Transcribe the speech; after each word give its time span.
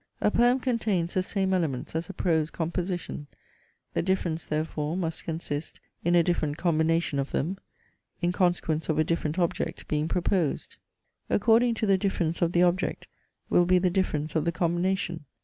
A 0.19 0.31
poem 0.31 0.59
contains 0.59 1.13
the 1.13 1.21
same 1.21 1.53
elements 1.53 1.95
as 1.95 2.09
a 2.09 2.13
prose 2.13 2.49
composition; 2.49 3.27
the 3.93 4.01
difference 4.01 4.47
therefore 4.47 4.97
must 4.97 5.25
consist 5.25 5.79
in 6.03 6.15
a 6.15 6.23
different 6.23 6.57
combination 6.57 7.19
of 7.19 7.29
them, 7.29 7.59
in 8.19 8.31
consequence 8.31 8.89
of 8.89 8.97
a 8.97 9.03
different 9.03 9.37
object 9.37 9.87
being 9.87 10.07
proposed. 10.07 10.77
According 11.29 11.75
to 11.75 11.85
the 11.85 11.99
difference 11.99 12.41
of 12.41 12.51
the 12.53 12.63
object 12.63 13.05
will 13.47 13.67
be 13.67 13.77
the 13.77 13.91
difference 13.91 14.35
of 14.35 14.43
the 14.43 14.51
combination. 14.51 15.25